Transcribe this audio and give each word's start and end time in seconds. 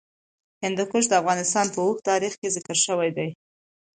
هندوکش 0.63 1.03
د 1.09 1.13
افغانستان 1.21 1.65
په 1.73 1.79
اوږده 1.85 2.07
تاریخ 2.11 2.33
کې 2.41 2.53
ذکر 2.55 2.77
شوی 2.85 3.09
دی. 3.17 3.29